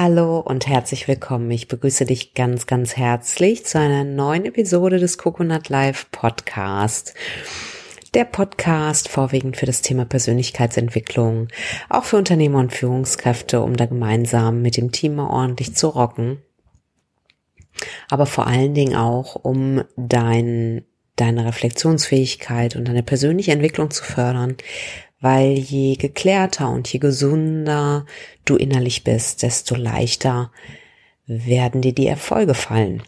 Hallo 0.00 0.38
und 0.38 0.68
herzlich 0.68 1.08
willkommen. 1.08 1.50
Ich 1.50 1.66
begrüße 1.66 2.04
dich 2.04 2.32
ganz, 2.34 2.68
ganz 2.68 2.96
herzlich 2.96 3.66
zu 3.66 3.80
einer 3.80 4.04
neuen 4.04 4.44
Episode 4.44 5.00
des 5.00 5.18
Coconut 5.18 5.70
Live 5.70 6.08
Podcast. 6.12 7.14
Der 8.14 8.24
Podcast 8.24 9.08
vorwiegend 9.08 9.56
für 9.56 9.66
das 9.66 9.82
Thema 9.82 10.04
Persönlichkeitsentwicklung, 10.04 11.48
auch 11.88 12.04
für 12.04 12.16
Unternehmer 12.16 12.60
und 12.60 12.72
Führungskräfte, 12.72 13.60
um 13.60 13.76
da 13.76 13.86
gemeinsam 13.86 14.62
mit 14.62 14.76
dem 14.76 14.92
Team 14.92 15.16
mal 15.16 15.30
ordentlich 15.30 15.74
zu 15.74 15.88
rocken. 15.88 16.40
Aber 18.08 18.26
vor 18.26 18.46
allen 18.46 18.74
Dingen 18.74 18.94
auch, 18.94 19.34
um 19.34 19.82
dein, 19.96 20.84
deine 21.16 21.44
Reflexionsfähigkeit 21.44 22.76
und 22.76 22.86
deine 22.86 23.02
persönliche 23.02 23.50
Entwicklung 23.50 23.90
zu 23.90 24.04
fördern, 24.04 24.58
weil 25.20 25.58
je 25.58 25.96
geklärter 25.96 26.70
und 26.70 26.92
je 26.92 26.98
gesunder 26.98 28.06
du 28.44 28.56
innerlich 28.56 29.04
bist, 29.04 29.42
desto 29.42 29.74
leichter 29.74 30.52
werden 31.26 31.82
dir 31.82 31.92
die 31.92 32.06
Erfolge 32.06 32.54
fallen. 32.54 33.02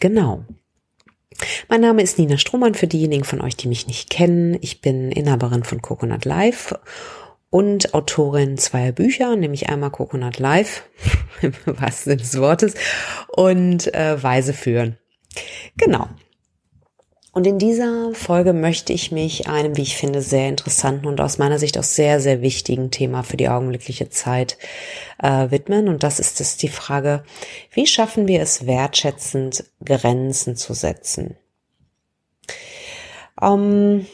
Genau. 0.00 0.44
Mein 1.68 1.80
Name 1.80 2.02
ist 2.02 2.18
Nina 2.18 2.38
Strohmann 2.38 2.74
für 2.74 2.86
diejenigen 2.86 3.24
von 3.24 3.40
euch, 3.40 3.56
die 3.56 3.68
mich 3.68 3.86
nicht 3.86 4.10
kennen. 4.10 4.56
Ich 4.60 4.80
bin 4.80 5.10
Inhaberin 5.10 5.64
von 5.64 5.82
Coconut 5.82 6.24
Life 6.24 6.78
und 7.50 7.94
Autorin 7.94 8.56
zweier 8.58 8.92
Bücher, 8.92 9.36
nämlich 9.36 9.68
einmal 9.68 9.90
Coconut 9.90 10.38
Life, 10.38 10.82
im 11.42 11.52
wahrsten 11.66 12.12
Sinne 12.12 12.16
des 12.16 12.38
Wortes, 12.40 12.74
und 13.28 13.92
äh, 13.94 14.20
Weise 14.22 14.52
führen. 14.52 14.98
Genau. 15.76 16.08
Und 17.34 17.48
in 17.48 17.58
dieser 17.58 18.14
Folge 18.14 18.52
möchte 18.52 18.92
ich 18.92 19.10
mich 19.10 19.48
einem, 19.48 19.76
wie 19.76 19.82
ich 19.82 19.96
finde, 19.96 20.22
sehr 20.22 20.48
interessanten 20.48 21.06
und 21.06 21.20
aus 21.20 21.36
meiner 21.36 21.58
Sicht 21.58 21.76
auch 21.76 21.82
sehr, 21.82 22.20
sehr 22.20 22.42
wichtigen 22.42 22.92
Thema 22.92 23.24
für 23.24 23.36
die 23.36 23.48
augenblickliche 23.48 24.08
Zeit 24.08 24.56
äh, 25.20 25.50
widmen. 25.50 25.88
Und 25.88 26.04
das 26.04 26.20
ist 26.20 26.40
es 26.40 26.56
die 26.56 26.68
Frage, 26.68 27.24
wie 27.72 27.88
schaffen 27.88 28.28
wir 28.28 28.40
es 28.40 28.66
wertschätzend, 28.66 29.64
Grenzen 29.84 30.54
zu 30.54 30.74
setzen? 30.74 31.36
Ähm, 33.42 34.06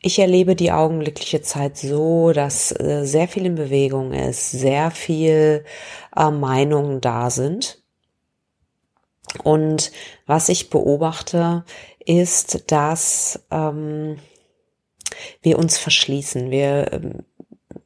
ich 0.00 0.18
erlebe 0.18 0.56
die 0.56 0.72
augenblickliche 0.72 1.42
Zeit 1.42 1.76
so, 1.76 2.32
dass 2.32 2.72
äh, 2.72 3.04
sehr 3.04 3.28
viel 3.28 3.44
in 3.44 3.54
Bewegung 3.54 4.14
ist, 4.14 4.50
sehr 4.50 4.90
viel 4.90 5.66
äh, 6.16 6.30
Meinungen 6.30 7.02
da 7.02 7.28
sind. 7.28 7.82
Und 9.42 9.90
was 10.26 10.48
ich 10.48 10.70
beobachte, 10.70 11.64
ist, 12.06 12.70
dass 12.70 13.46
ähm, 13.50 14.16
wir 15.42 15.58
uns 15.58 15.78
verschließen. 15.78 16.50
Wir, 16.50 16.92
ähm, 16.92 17.24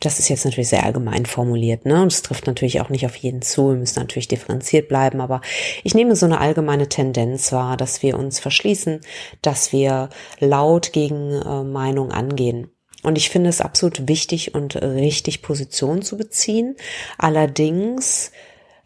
das 0.01 0.19
ist 0.19 0.29
jetzt 0.29 0.45
natürlich 0.45 0.69
sehr 0.69 0.85
allgemein 0.85 1.27
formuliert, 1.27 1.85
ne? 1.85 2.03
Und 2.03 2.13
es 2.13 2.23
trifft 2.23 2.47
natürlich 2.47 2.81
auch 2.81 2.89
nicht 2.89 3.05
auf 3.05 3.17
jeden 3.17 3.43
zu. 3.43 3.71
Wir 3.71 3.77
müssen 3.77 3.99
natürlich 3.99 4.29
differenziert 4.29 4.89
bleiben, 4.89 5.21
aber 5.21 5.41
ich 5.83 5.95
nehme 5.95 6.15
so 6.15 6.27
eine 6.27 6.41
allgemeine 6.41 6.89
Tendenz 6.89 7.53
wahr, 7.53 7.77
dass 7.77 8.03
wir 8.03 8.17
uns 8.19 8.39
verschließen, 8.39 9.01
dass 9.43 9.73
wir 9.73 10.11
laut 10.39 10.93
gegen 10.93 11.33
äh, 11.33 11.65
Meinung 11.65 12.13
angehen. 12.13 12.71
Und 13.03 13.17
ich 13.17 13.31
finde 13.31 13.49
es 13.49 13.61
absolut 13.61 14.09
wichtig 14.09 14.55
und 14.55 14.77
richtig, 14.77 15.43
Position 15.43 16.03
zu 16.03 16.17
beziehen. 16.17 16.77
Allerdings 17.17 18.33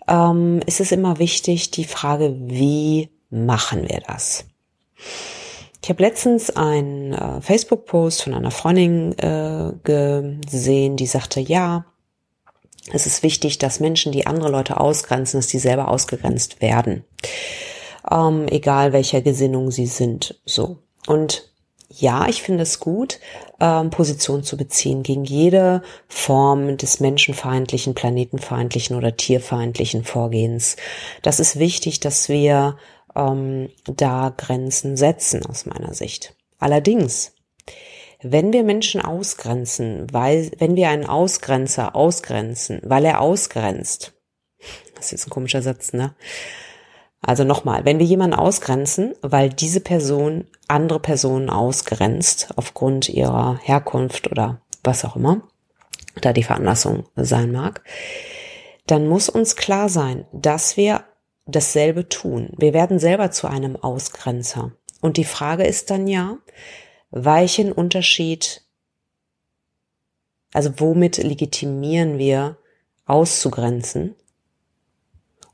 ähm, 0.07 0.61
ist 0.67 0.81
es 0.81 0.93
immer 0.93 1.19
wichtig, 1.19 1.71
die 1.71 1.85
Frage, 1.85 2.37
wie 2.39 3.11
machen 3.31 3.89
wir 3.89 4.01
das? 4.07 4.45
Ich 5.83 5.89
habe 5.89 6.03
letztens 6.03 6.51
einen 6.51 7.13
äh, 7.13 7.41
Facebook-Post 7.41 8.23
von 8.23 8.35
einer 8.35 8.53
Freundin 8.53 9.19
äh, 9.19 9.73
gesehen, 9.83 10.97
die 10.97 11.07
sagte, 11.07 11.41
ja, 11.41 11.87
es 12.93 13.07
ist 13.07 13.23
wichtig, 13.23 13.59
dass 13.59 13.81
Menschen, 13.81 14.13
die 14.13 14.27
andere 14.27 14.51
Leute 14.51 14.79
ausgrenzen, 14.79 15.39
dass 15.39 15.49
die 15.49 15.59
selber 15.59 15.89
ausgegrenzt 15.89 16.61
werden. 16.61 17.05
Ähm, 18.11 18.47
egal 18.49 18.93
welcher 18.93 19.23
Gesinnung 19.23 19.71
sie 19.71 19.87
sind. 19.87 20.41
So. 20.45 20.79
Und 21.07 21.53
ja, 21.89 22.27
ich 22.29 22.43
finde 22.43 22.63
es 22.63 22.81
gut, 22.81 23.21
ähm, 23.61 23.91
Position 23.91 24.43
zu 24.43 24.57
beziehen 24.57 25.03
gegen 25.03 25.25
jede 25.25 25.83
Form 26.09 26.77
des 26.77 27.01
menschenfeindlichen, 27.01 27.95
planetenfeindlichen 27.95 28.97
oder 28.97 29.17
tierfeindlichen 29.17 30.05
Vorgehens. 30.05 30.77
Das 31.23 31.39
ist 31.39 31.59
wichtig, 31.59 32.01
dass 32.01 32.29
wir 32.29 32.79
ähm, 33.15 33.69
da 33.85 34.33
Grenzen 34.37 34.97
setzen 34.97 35.45
aus 35.47 35.67
meiner 35.67 35.95
Sicht. 35.95 36.35
Allerdings, 36.59 37.33
wenn 38.23 38.53
wir 38.53 38.63
Menschen 38.63 39.01
ausgrenzen, 39.01 40.07
weil, 40.13 40.51
wenn 40.59 40.77
wir 40.77 40.89
einen 40.89 41.07
Ausgrenzer 41.07 41.97
ausgrenzen, 41.97 42.81
weil 42.85 43.05
er 43.05 43.21
ausgrenzt, 43.21 44.15
das 44.95 45.07
ist 45.07 45.13
jetzt 45.13 45.27
ein 45.27 45.31
komischer 45.31 45.63
Satz, 45.63 45.93
ne? 45.93 46.15
Also 47.25 47.45
nochmal, 47.45 47.85
wenn 47.85 48.01
wir 48.01 48.07
jemanden 48.07 48.35
ausgrenzen, 48.35 49.15
weil 49.23 49.49
diese 49.49 49.81
Person 49.81 50.47
andere 50.67 50.99
Personen 50.99 51.51
ausgrenzt 51.51 52.49
aufgrund 52.57 53.09
ihrer 53.09 53.59
Herkunft 53.63 54.31
oder 54.31 54.61
was 54.83 55.05
auch 55.05 55.15
immer, 55.15 55.43
da 56.21 56.33
die 56.33 56.43
Veranlassung 56.43 57.05
sein 57.15 57.53
mag, 57.53 57.83
dann 58.87 59.07
muss 59.07 59.29
uns 59.29 59.55
klar 59.55 59.89
sein, 59.89 60.27
dass 60.33 60.77
wir 60.77 61.05
dasselbe 61.53 62.09
tun. 62.09 62.51
Wir 62.57 62.73
werden 62.73 62.99
selber 62.99 63.31
zu 63.31 63.47
einem 63.47 63.77
Ausgrenzer. 63.77 64.73
Und 65.01 65.17
die 65.17 65.25
Frage 65.25 65.65
ist 65.65 65.91
dann 65.91 66.07
ja, 66.07 66.39
welchen 67.11 67.73
Unterschied, 67.73 68.65
also 70.53 70.73
womit 70.79 71.19
legitimieren 71.19 72.19
wir 72.19 72.59
auszugrenzen 73.05 74.15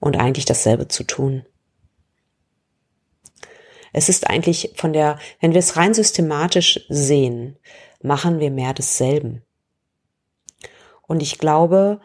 und 0.00 0.16
eigentlich 0.16 0.44
dasselbe 0.44 0.88
zu 0.88 1.04
tun? 1.04 1.44
Es 3.92 4.08
ist 4.08 4.28
eigentlich 4.28 4.74
von 4.76 4.92
der, 4.92 5.18
wenn 5.40 5.52
wir 5.52 5.58
es 5.58 5.76
rein 5.76 5.94
systematisch 5.94 6.86
sehen, 6.88 7.56
machen 8.02 8.38
wir 8.38 8.50
mehr 8.50 8.74
desselben. 8.74 9.42
Und 11.06 11.22
ich 11.22 11.38
glaube, 11.38 12.00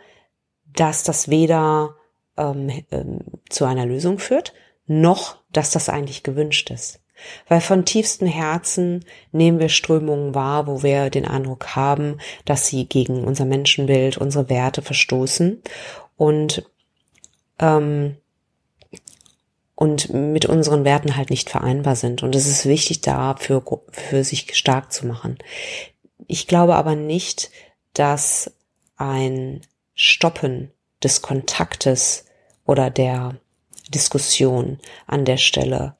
dass 0.65 1.03
das 1.03 1.27
weder 1.27 1.97
ähm, 2.37 2.83
ähm, 2.91 3.19
zu 3.49 3.65
einer 3.65 3.85
Lösung 3.85 4.19
führt, 4.19 4.53
noch 4.87 5.37
dass 5.53 5.71
das 5.71 5.87
eigentlich 5.87 6.23
gewünscht 6.23 6.71
ist. 6.71 6.99
Weil 7.47 7.61
von 7.61 7.85
tiefstem 7.85 8.27
Herzen 8.27 9.05
nehmen 9.31 9.59
wir 9.59 9.69
Strömungen 9.69 10.35
wahr, 10.35 10.67
wo 10.67 10.83
wir 10.83 11.09
den 11.09 11.25
Eindruck 11.25 11.75
haben, 11.75 12.17
dass 12.43 12.67
sie 12.67 12.85
gegen 12.85 13.23
unser 13.23 13.45
Menschenbild, 13.45 14.17
unsere 14.17 14.49
Werte 14.49 14.81
verstoßen 14.81 15.61
und 16.17 16.69
ähm, 17.59 18.17
und 19.75 20.13
mit 20.13 20.45
unseren 20.45 20.85
Werten 20.85 21.15
halt 21.17 21.29
nicht 21.29 21.49
vereinbar 21.49 21.95
sind. 21.95 22.23
Und 22.23 22.35
es 22.35 22.47
ist 22.47 22.65
wichtig, 22.65 23.01
dafür 23.01 23.63
für 23.91 24.23
sich 24.23 24.55
stark 24.55 24.93
zu 24.93 25.07
machen. 25.07 25.39
Ich 26.27 26.47
glaube 26.47 26.75
aber 26.75 26.95
nicht, 26.95 27.51
dass 27.93 28.53
ein 28.95 29.61
Stoppen 29.95 30.71
des 31.03 31.21
Kontaktes 31.21 32.25
oder 32.65 32.89
der 32.89 33.35
Diskussion 33.89 34.79
an 35.07 35.25
der 35.25 35.37
Stelle 35.37 35.95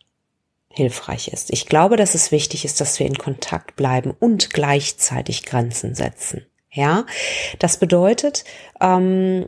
hilfreich 0.70 1.28
ist. 1.28 1.52
Ich 1.52 1.68
glaube, 1.68 1.98
dass 1.98 2.16
es 2.16 2.32
wichtig 2.32 2.66
ist, 2.66 2.82
dass 2.82 3.00
wir 3.00 3.06
in 3.06 3.18
Kontakt 3.18 3.76
bleiben 3.76 4.14
und 4.20 4.50
gleichzeitig 4.50 5.44
Grenzen 5.44 5.94
setzen. 5.94 6.46
Ja, 6.72 7.06
das 7.60 7.78
bedeutet, 7.78 8.44
ähm, 8.82 9.48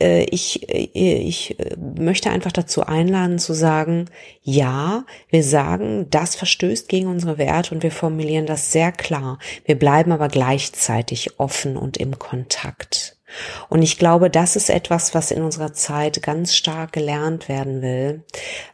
äh, 0.00 0.24
ich, 0.24 0.68
äh, 0.68 0.88
ich 0.96 1.56
möchte 1.76 2.30
einfach 2.30 2.52
dazu 2.52 2.84
einladen 2.84 3.38
zu 3.38 3.52
sagen, 3.52 4.06
ja, 4.42 5.04
wir 5.28 5.44
sagen, 5.44 6.08
das 6.10 6.34
verstößt 6.34 6.88
gegen 6.88 7.06
unsere 7.06 7.38
Werte 7.38 7.74
und 7.74 7.82
wir 7.82 7.92
formulieren 7.92 8.46
das 8.46 8.72
sehr 8.72 8.92
klar. 8.92 9.38
Wir 9.64 9.78
bleiben 9.78 10.10
aber 10.10 10.28
gleichzeitig 10.28 11.38
offen 11.38 11.76
und 11.76 11.96
im 11.96 12.18
Kontakt. 12.18 13.13
Und 13.68 13.82
ich 13.82 13.98
glaube, 13.98 14.30
das 14.30 14.56
ist 14.56 14.70
etwas, 14.70 15.14
was 15.14 15.30
in 15.30 15.42
unserer 15.42 15.72
Zeit 15.72 16.22
ganz 16.22 16.54
stark 16.54 16.92
gelernt 16.92 17.48
werden 17.48 17.82
will, 17.82 18.22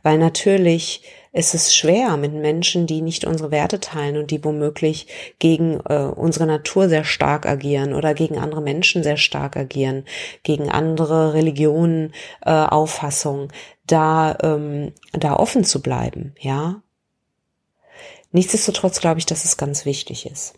weil 0.03 0.19
natürlich 0.19 1.03
ist 1.33 1.55
es 1.55 1.75
schwer 1.75 2.17
mit 2.17 2.33
Menschen, 2.33 2.87
die 2.87 3.03
nicht 3.03 3.25
unsere 3.25 3.53
Werte 3.53 3.79
teilen 3.79 4.17
und 4.17 4.33
die 4.33 4.45
womöglich 4.45 5.07
gegen 5.39 5.81
äh, 5.89 6.11
unsere 6.15 6.47
Natur 6.47 6.89
sehr 6.89 7.05
stark 7.05 7.47
agieren 7.47 7.95
oder 7.95 8.15
gegen 8.15 8.39
andere 8.39 8.61
Menschen 8.61 9.05
sehr 9.05 9.17
stark 9.17 9.57
agieren, 9.57 10.05
gegen 10.43 10.69
andere 10.69 11.35
Religionen, 11.35 12.13
äh, 12.45 12.51
Auffassungen, 12.51 13.49
da 13.87 14.37
ähm, 14.43 14.93
da 15.13 15.37
offen 15.37 15.65
zu 15.65 15.81
bleiben, 15.83 16.35
ja. 16.39 16.83
Nichtsdestotrotz 18.33 19.01
glaube 19.01 19.19
ich, 19.19 19.27
dass 19.27 19.45
es 19.45 19.57
ganz 19.57 19.85
wichtig 19.85 20.27
ist 20.27 20.55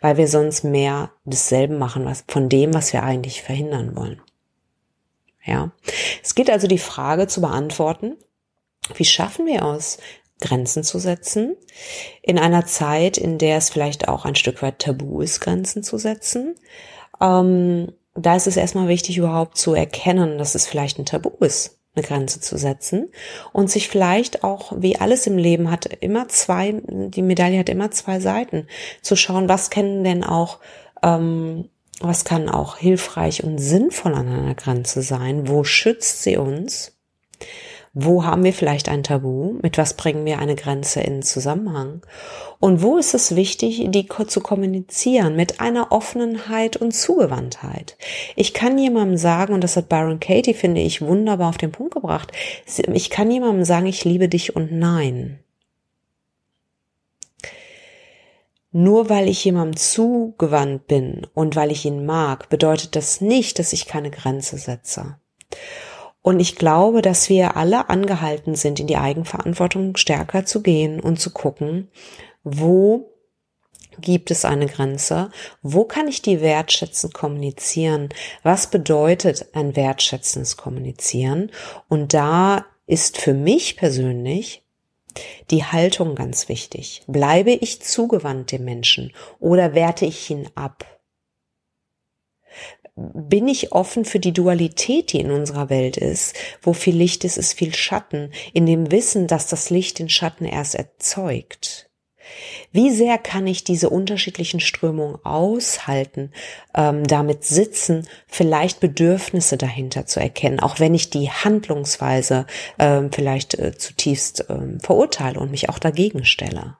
weil 0.00 0.16
wir 0.16 0.28
sonst 0.28 0.64
mehr 0.64 1.10
desselben 1.24 1.78
machen, 1.78 2.04
was, 2.04 2.24
von 2.28 2.48
dem, 2.48 2.74
was 2.74 2.92
wir 2.92 3.02
eigentlich 3.02 3.42
verhindern 3.42 3.96
wollen. 3.96 4.20
Ja. 5.44 5.72
Es 6.22 6.34
geht 6.34 6.50
also 6.50 6.66
die 6.66 6.78
Frage 6.78 7.26
zu 7.26 7.40
beantworten, 7.40 8.16
wie 8.94 9.04
schaffen 9.04 9.46
wir 9.46 9.62
es, 9.62 9.98
Grenzen 10.40 10.84
zu 10.84 10.98
setzen, 10.98 11.56
in 12.22 12.38
einer 12.38 12.64
Zeit, 12.64 13.18
in 13.18 13.38
der 13.38 13.56
es 13.58 13.70
vielleicht 13.70 14.06
auch 14.08 14.24
ein 14.24 14.36
Stück 14.36 14.62
weit 14.62 14.78
tabu 14.78 15.20
ist, 15.20 15.40
Grenzen 15.40 15.82
zu 15.82 15.98
setzen. 15.98 16.54
Ähm, 17.20 17.92
da 18.14 18.36
ist 18.36 18.46
es 18.46 18.56
erstmal 18.56 18.88
wichtig, 18.88 19.18
überhaupt 19.18 19.56
zu 19.56 19.74
erkennen, 19.74 20.38
dass 20.38 20.54
es 20.54 20.66
vielleicht 20.66 20.98
ein 20.98 21.06
Tabu 21.06 21.30
ist, 21.40 21.77
eine 21.98 22.06
Grenze 22.06 22.40
zu 22.40 22.56
setzen 22.56 23.10
und 23.52 23.70
sich 23.70 23.88
vielleicht 23.88 24.44
auch, 24.44 24.72
wie 24.76 24.98
alles 24.98 25.26
im 25.26 25.36
Leben 25.36 25.70
hat, 25.70 25.86
immer 25.86 26.28
zwei, 26.28 26.80
die 26.86 27.22
Medaille 27.22 27.58
hat 27.58 27.68
immer 27.68 27.90
zwei 27.90 28.20
Seiten, 28.20 28.66
zu 29.02 29.16
schauen, 29.16 29.48
was 29.48 29.70
kennen 29.70 30.04
denn 30.04 30.24
auch, 30.24 30.58
ähm, 31.02 31.68
was 32.00 32.24
kann 32.24 32.48
auch 32.48 32.76
hilfreich 32.76 33.42
und 33.42 33.58
sinnvoll 33.58 34.14
an 34.14 34.28
einer 34.28 34.54
Grenze 34.54 35.02
sein, 35.02 35.48
wo 35.48 35.64
schützt 35.64 36.22
sie 36.22 36.36
uns 36.36 36.96
wo 37.94 38.24
haben 38.24 38.44
wir 38.44 38.52
vielleicht 38.52 38.88
ein 38.88 39.02
Tabu? 39.02 39.54
Mit 39.62 39.78
was 39.78 39.94
bringen 39.94 40.24
wir 40.24 40.38
eine 40.38 40.54
Grenze 40.54 41.00
in 41.00 41.22
Zusammenhang? 41.22 42.02
Und 42.60 42.82
wo 42.82 42.98
ist 42.98 43.14
es 43.14 43.36
wichtig, 43.36 43.86
die 43.88 44.08
zu 44.08 44.40
kommunizieren 44.40 45.36
mit 45.36 45.60
einer 45.60 45.92
Offenheit 45.92 46.76
und 46.76 46.92
Zugewandtheit? 46.92 47.96
Ich 48.36 48.54
kann 48.54 48.78
jemandem 48.78 49.16
sagen, 49.16 49.54
und 49.54 49.62
das 49.62 49.76
hat 49.76 49.88
Baron 49.88 50.20
Katie, 50.20 50.54
finde 50.54 50.80
ich, 50.80 51.00
wunderbar 51.02 51.48
auf 51.48 51.58
den 51.58 51.72
Punkt 51.72 51.94
gebracht, 51.94 52.32
ich 52.92 53.10
kann 53.10 53.30
jemandem 53.30 53.64
sagen, 53.64 53.86
ich 53.86 54.04
liebe 54.04 54.28
dich 54.28 54.54
und 54.54 54.72
nein. 54.72 55.40
Nur 58.70 59.08
weil 59.08 59.28
ich 59.28 59.44
jemandem 59.44 59.76
zugewandt 59.76 60.86
bin 60.88 61.26
und 61.32 61.56
weil 61.56 61.72
ich 61.72 61.84
ihn 61.86 62.04
mag, 62.04 62.48
bedeutet 62.50 62.96
das 62.96 63.20
nicht, 63.20 63.58
dass 63.58 63.72
ich 63.72 63.86
keine 63.86 64.10
Grenze 64.10 64.58
setze. 64.58 65.16
Und 66.28 66.40
ich 66.40 66.56
glaube, 66.56 67.00
dass 67.00 67.30
wir 67.30 67.56
alle 67.56 67.88
angehalten 67.88 68.54
sind, 68.54 68.78
in 68.80 68.86
die 68.86 68.98
Eigenverantwortung 68.98 69.96
stärker 69.96 70.44
zu 70.44 70.60
gehen 70.60 71.00
und 71.00 71.18
zu 71.18 71.30
gucken, 71.30 71.88
wo 72.44 73.14
gibt 73.98 74.30
es 74.30 74.44
eine 74.44 74.66
Grenze? 74.66 75.30
Wo 75.62 75.84
kann 75.84 76.06
ich 76.06 76.20
die 76.20 76.42
wertschätzend 76.42 77.14
kommunizieren? 77.14 78.10
Was 78.42 78.66
bedeutet 78.66 79.46
ein 79.54 79.74
wertschätzendes 79.74 80.58
Kommunizieren? 80.58 81.50
Und 81.88 82.12
da 82.12 82.66
ist 82.86 83.16
für 83.16 83.32
mich 83.32 83.78
persönlich 83.78 84.62
die 85.50 85.64
Haltung 85.64 86.14
ganz 86.14 86.50
wichtig. 86.50 87.04
Bleibe 87.06 87.52
ich 87.52 87.80
zugewandt 87.80 88.52
dem 88.52 88.66
Menschen 88.66 89.14
oder 89.40 89.72
werte 89.72 90.04
ich 90.04 90.28
ihn 90.28 90.46
ab? 90.54 90.97
Bin 93.14 93.48
ich 93.48 93.72
offen 93.72 94.04
für 94.04 94.18
die 94.18 94.32
Dualität, 94.32 95.12
die 95.12 95.20
in 95.20 95.30
unserer 95.30 95.70
Welt 95.70 95.96
ist. 95.96 96.34
Wo 96.62 96.72
viel 96.72 96.96
Licht 96.96 97.24
ist, 97.24 97.36
ist 97.36 97.54
viel 97.54 97.74
Schatten, 97.74 98.32
in 98.52 98.66
dem 98.66 98.90
Wissen, 98.90 99.26
dass 99.26 99.46
das 99.46 99.70
Licht 99.70 99.98
den 99.98 100.08
Schatten 100.08 100.44
erst 100.44 100.74
erzeugt. 100.74 101.88
Wie 102.72 102.90
sehr 102.90 103.16
kann 103.16 103.46
ich 103.46 103.64
diese 103.64 103.88
unterschiedlichen 103.88 104.60
Strömungen 104.60 105.16
aushalten, 105.24 106.32
ähm, 106.74 107.06
damit 107.06 107.44
sitzen, 107.44 108.06
vielleicht 108.26 108.80
Bedürfnisse 108.80 109.56
dahinter 109.56 110.04
zu 110.04 110.20
erkennen, 110.20 110.60
auch 110.60 110.78
wenn 110.78 110.94
ich 110.94 111.08
die 111.08 111.30
Handlungsweise 111.30 112.46
ähm, 112.78 113.10
vielleicht 113.12 113.54
äh, 113.54 113.76
zutiefst 113.76 114.46
ähm, 114.50 114.80
verurteile 114.80 115.40
und 115.40 115.50
mich 115.50 115.70
auch 115.70 115.78
dagegen 115.78 116.26
stelle? 116.26 116.76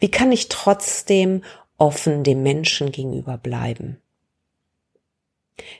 Wie 0.00 0.10
kann 0.10 0.30
ich 0.30 0.48
trotzdem 0.48 1.42
offen 1.78 2.22
dem 2.22 2.42
Menschen 2.42 2.92
gegenüber 2.92 3.38
bleiben? 3.38 4.00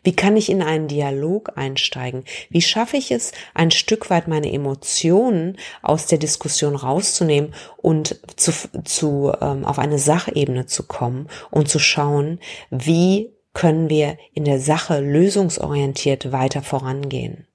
Wie 0.05 0.15
kann 0.15 0.37
ich 0.37 0.51
in 0.51 0.63
einen 0.63 0.87
Dialog 0.87 1.57
einsteigen? 1.57 2.25
Wie 2.49 2.63
schaffe 2.63 2.97
ich 2.97 3.11
es, 3.11 3.33
ein 3.55 3.73
Stück 3.73 4.09
weit 4.09 4.29
meine 4.29 4.53
Emotionen 4.53 5.59
aus 5.83 6.07
der 6.07 6.19
Diskussion 6.19 6.77
rauszunehmen 6.77 7.55
und 7.77 8.21
zu, 8.37 8.53
zu 8.85 9.33
ähm, 9.41 9.65
auf 9.65 9.79
eine 9.79 9.99
Sachebene 9.99 10.67
zu 10.67 10.85
kommen 10.85 11.29
und 11.51 11.69
zu 11.69 11.81
schauen, 11.81 12.39
wie 12.71 13.33
können 13.53 13.89
wir 13.89 14.17
in 14.33 14.45
der 14.45 14.61
Sache 14.61 15.01
lösungsorientiert 15.01 16.31
weiter 16.31 16.63
vorangehen? 16.63 17.47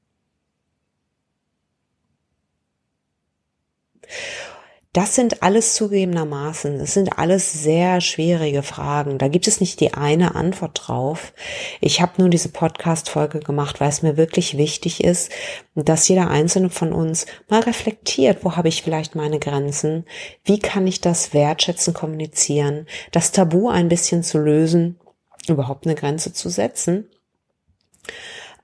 Das 4.91 5.13
sind 5.13 5.43
alles 5.43 5.75
zugegebenermaßen, 5.75 6.79
es 6.79 6.95
sind 6.95 7.19
alles 7.19 7.53
sehr 7.53 8.01
schwierige 8.01 8.63
Fragen. 8.63 9.19
Da 9.19 9.27
gibt 9.27 9.47
es 9.47 9.59
nicht 9.61 9.79
die 9.81 9.93
eine 9.93 10.33
Antwort 10.33 10.81
drauf. 10.87 11.31
Ich 11.79 12.01
habe 12.01 12.13
nur 12.17 12.29
diese 12.29 12.49
Podcast-Folge 12.49 13.39
gemacht, 13.39 13.79
weil 13.79 13.89
es 13.89 14.01
mir 14.01 14.17
wirklich 14.17 14.57
wichtig 14.57 15.03
ist, 15.03 15.31
dass 15.75 16.07
jeder 16.07 16.31
einzelne 16.31 16.71
von 16.71 16.91
uns 16.91 17.27
mal 17.49 17.61
reflektiert, 17.61 18.43
wo 18.43 18.55
habe 18.55 18.67
ich 18.67 18.81
vielleicht 18.81 19.13
meine 19.13 19.37
Grenzen? 19.37 20.05
Wie 20.43 20.57
kann 20.57 20.87
ich 20.87 21.01
das 21.01 21.35
wertschätzen, 21.35 21.93
kommunizieren? 21.93 22.87
Das 23.11 23.31
Tabu 23.31 23.69
ein 23.69 23.89
bisschen 23.89 24.23
zu 24.23 24.39
lösen, 24.39 24.99
überhaupt 25.47 25.85
eine 25.85 25.93
Grenze 25.93 26.33
zu 26.33 26.49
setzen 26.49 27.07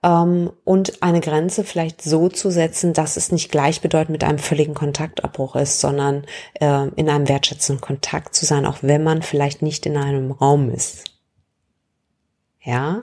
und 0.05 1.01
eine 1.01 1.19
Grenze 1.19 1.63
vielleicht 1.63 2.03
so 2.03 2.29
zu 2.29 2.51
setzen, 2.51 2.93
dass 2.93 3.17
es 3.17 3.31
nicht 3.31 3.51
gleichbedeutend 3.51 4.11
mit 4.11 4.23
einem 4.23 4.37
völligen 4.37 4.75
Kontaktabbruch 4.75 5.55
ist, 5.55 5.79
sondern 5.79 6.25
äh, 6.59 6.87
in 6.89 7.09
einem 7.09 7.27
wertschätzenden 7.27 7.81
Kontakt 7.81 8.35
zu 8.35 8.45
sein, 8.45 8.67
auch 8.67 8.77
wenn 8.81 9.03
man 9.03 9.23
vielleicht 9.23 9.63
nicht 9.63 9.85
in 9.87 9.97
einem 9.97 10.31
Raum 10.31 10.69
ist. 10.69 11.05
Ja? 12.61 13.01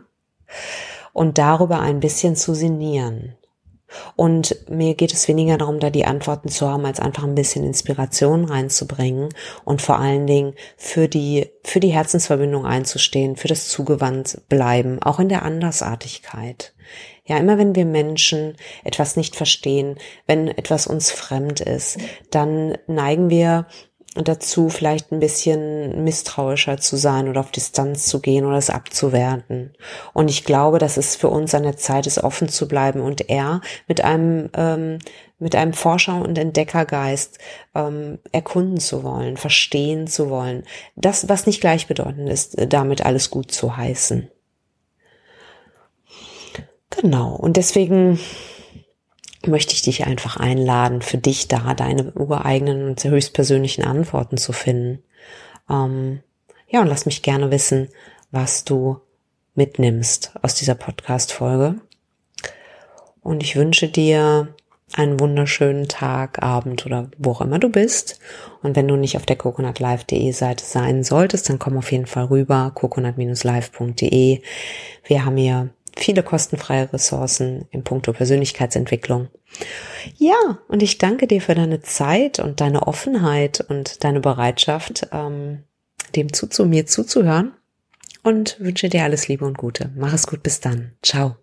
Und 1.12 1.38
darüber 1.38 1.81
ein 1.81 1.99
bisschen 1.99 2.37
zu 2.37 2.54
sinnieren. 2.54 3.37
Und 4.17 4.56
mir 4.69 4.94
geht 4.94 5.12
es 5.12 5.29
weniger 5.29 5.59
darum, 5.59 5.81
da 5.81 5.91
die 5.91 6.05
Antworten 6.05 6.49
zu 6.49 6.69
haben, 6.69 6.85
als 6.85 7.00
einfach 7.00 7.25
ein 7.25 7.35
bisschen 7.35 7.65
Inspiration 7.65 8.44
reinzubringen 8.44 9.29
und 9.65 9.83
vor 9.83 9.99
allen 9.99 10.27
Dingen 10.27 10.55
für 10.77 11.09
die, 11.09 11.50
für 11.65 11.81
die 11.81 11.93
Herzensverbindung 11.93 12.67
einzustehen, 12.67 13.37
für 13.37 13.49
das 13.49 13.69
Zugewandt 13.69 14.43
bleiben, 14.49 15.03
auch 15.03 15.19
in 15.19 15.29
der 15.29 15.43
Andersartigkeit. 15.43 16.75
Ja, 17.25 17.39
immer 17.39 17.56
wenn 17.56 17.77
wir 17.77 17.85
Menschen 17.85 18.56
etwas 18.83 19.17
nicht 19.17 19.37
verstehen, 19.37 19.97
wenn 20.27 20.49
etwas 20.49 20.88
uns 20.88 21.12
fremd 21.12 21.61
ist, 21.61 21.99
dann 22.31 22.77
neigen 22.88 23.31
wir 23.31 23.67
dazu, 24.14 24.69
vielleicht 24.69 25.11
ein 25.11 25.20
bisschen 25.20 26.05
misstrauischer 26.05 26.79
zu 26.79 26.97
sein 26.97 27.29
oder 27.29 27.41
auf 27.41 27.50
Distanz 27.50 28.06
zu 28.06 28.20
gehen 28.20 28.44
oder 28.44 28.59
es 28.59 28.69
abzuwerten. 28.69 29.75
Und 30.12 30.29
ich 30.29 30.44
glaube, 30.44 30.79
dass 30.79 30.97
es 30.97 31.17
für 31.17 31.29
uns 31.29 31.55
an 31.55 31.62
der 31.62 31.76
Zeit 31.76 32.06
ist, 32.06 32.23
offen 32.23 32.49
zu 32.49 32.69
bleiben 32.69 33.00
und 33.00 33.31
er 33.31 33.62
mit 33.88 34.05
einem 34.05 34.50
ähm, 34.55 34.99
mit 35.38 35.56
einem 35.56 35.73
Forscher- 35.73 36.23
und 36.23 36.38
Entdeckergeist 36.38 37.38
ähm, 37.75 38.20
erkunden 38.31 38.79
zu 38.79 39.03
wollen, 39.03 39.37
verstehen 39.37 40.06
zu 40.06 40.31
wollen. 40.31 40.62
Das, 40.94 41.29
was 41.29 41.47
nicht 41.47 41.61
gleichbedeutend 41.61 42.29
ist, 42.29 42.55
damit 42.69 43.05
alles 43.05 43.29
gut 43.29 43.50
zu 43.50 43.76
heißen. 43.76 44.31
Genau. 46.91 47.35
Und 47.35 47.56
deswegen 47.56 48.20
möchte 49.46 49.75
ich 49.75 49.82
dich 49.82 50.06
einfach 50.06 50.37
einladen, 50.37 51.02
für 51.02 51.18
dich 51.18 51.49
da 51.49 51.75
deine 51.75 52.12
ureigenen 52.12 52.88
und 52.88 53.02
höchstpersönlichen 53.02 53.84
Antworten 53.84 54.37
zu 54.37 54.52
finden. 54.52 55.02
Ähm, 55.70 56.20
ja, 56.68 56.80
und 56.80 56.88
lass 56.88 57.06
mich 57.06 57.22
gerne 57.22 57.50
wissen, 57.50 57.88
was 58.30 58.64
du 58.64 59.00
mitnimmst 59.54 60.32
aus 60.42 60.54
dieser 60.54 60.75
Podcast-Folge. 60.75 61.76
Und 63.20 63.42
ich 63.42 63.56
wünsche 63.56 63.88
dir 63.88 64.54
einen 64.94 65.20
wunderschönen 65.20 65.88
Tag, 65.88 66.42
Abend 66.42 66.84
oder 66.84 67.11
wo 67.18 67.32
auch 67.32 67.40
immer 67.40 67.58
du 67.58 67.68
bist. 67.68 68.18
Und 68.62 68.76
wenn 68.76 68.88
du 68.88 68.96
nicht 68.96 69.16
auf 69.16 69.26
der 69.26 69.37
coconutlife.de 69.37 70.32
Seite 70.32 70.64
sein 70.64 71.02
solltest, 71.02 71.49
dann 71.49 71.58
komm 71.58 71.78
auf 71.78 71.92
jeden 71.92 72.06
Fall 72.06 72.25
rüber, 72.25 72.72
coconut-live.de. 72.75 74.42
Wir 75.04 75.25
haben 75.25 75.37
hier 75.37 75.70
viele 76.02 76.23
kostenfreie 76.23 76.92
Ressourcen 76.92 77.66
im 77.71 77.85
Punkto 77.85 78.12
Persönlichkeitsentwicklung. 78.12 79.28
Ja, 80.16 80.59
und 80.68 80.82
ich 80.82 80.99
danke 80.99 81.26
dir 81.26 81.40
für 81.40 81.54
deine 81.54 81.80
Zeit 81.80 82.38
und 82.38 82.61
deine 82.61 82.87
Offenheit 82.87 83.61
und 83.61 84.02
deine 84.04 84.21
Bereitschaft, 84.21 85.09
ähm, 85.12 85.64
dem 86.16 86.32
zu, 86.32 86.47
zu 86.49 86.66
mir 86.66 86.87
zuzuhören 86.87 87.52
und 88.23 88.59
wünsche 88.61 88.88
dir 88.88 89.04
alles 89.04 89.28
Liebe 89.28 89.44
und 89.44 89.59
Gute. 89.59 89.90
Mach 89.97 90.12
es 90.12 90.26
gut, 90.26 90.42
bis 90.42 90.61
dann. 90.61 90.92
Ciao. 91.02 91.41